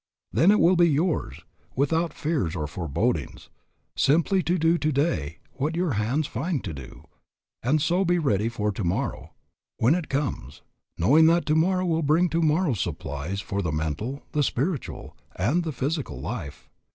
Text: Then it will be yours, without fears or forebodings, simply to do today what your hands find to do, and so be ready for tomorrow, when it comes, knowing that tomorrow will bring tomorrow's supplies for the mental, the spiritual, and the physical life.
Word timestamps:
Then 0.33 0.49
it 0.49 0.59
will 0.59 0.75
be 0.75 0.89
yours, 0.89 1.41
without 1.75 2.11
fears 2.11 2.55
or 2.55 2.65
forebodings, 2.65 3.49
simply 3.95 4.41
to 4.41 4.57
do 4.57 4.79
today 4.79 5.37
what 5.53 5.75
your 5.75 5.91
hands 5.91 6.25
find 6.25 6.63
to 6.63 6.73
do, 6.73 7.03
and 7.61 7.79
so 7.79 8.03
be 8.03 8.17
ready 8.17 8.49
for 8.49 8.71
tomorrow, 8.71 9.31
when 9.77 9.93
it 9.93 10.09
comes, 10.09 10.63
knowing 10.97 11.27
that 11.27 11.45
tomorrow 11.45 11.85
will 11.85 12.01
bring 12.01 12.29
tomorrow's 12.29 12.79
supplies 12.81 13.41
for 13.41 13.61
the 13.61 13.71
mental, 13.71 14.23
the 14.31 14.41
spiritual, 14.41 15.15
and 15.35 15.63
the 15.63 15.71
physical 15.71 16.19
life. 16.19 16.67